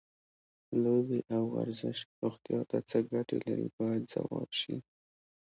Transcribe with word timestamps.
لوبې 0.83 1.19
او 1.35 1.43
ورزش 1.55 1.97
روغتیا 2.21 2.59
ته 2.69 2.77
څه 2.89 2.97
ګټې 3.11 3.37
لري 3.47 3.67
باید 3.77 4.01
ځواب 4.13 4.49
شي. 4.61 4.75